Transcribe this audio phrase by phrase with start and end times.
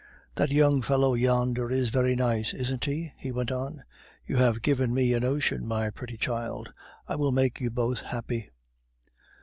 [0.33, 3.83] "That young fellow yonder is very nice, isn't he?" he went on.
[4.25, 6.73] "You have given me a notion, my pretty child;
[7.07, 8.49] I will make you both happy."